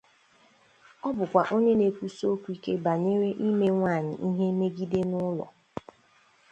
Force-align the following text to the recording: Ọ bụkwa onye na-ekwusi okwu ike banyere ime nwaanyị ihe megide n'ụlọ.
Ọ 1.07 1.09
bụkwa 1.17 1.41
onye 1.55 1.73
na-ekwusi 1.79 2.23
okwu 2.33 2.47
ike 2.55 2.71
banyere 2.85 3.29
ime 3.45 3.67
nwaanyị 3.75 4.15
ihe 4.27 4.45
megide 4.59 4.99
n'ụlọ. 5.09 5.45